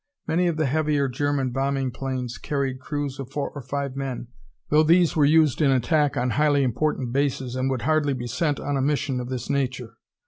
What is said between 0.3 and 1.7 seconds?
of the heavier German